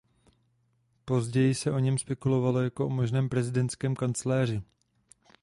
[1.05, 4.61] Později se o něm spekulovalo jako o možném prezidentském kancléři.